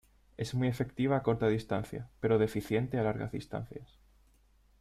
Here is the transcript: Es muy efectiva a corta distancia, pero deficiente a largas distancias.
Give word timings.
Es 0.35 0.55
muy 0.55 0.67
efectiva 0.67 1.15
a 1.15 1.21
corta 1.21 1.47
distancia, 1.47 2.09
pero 2.19 2.39
deficiente 2.39 2.97
a 2.97 3.03
largas 3.03 3.31
distancias. 3.33 3.99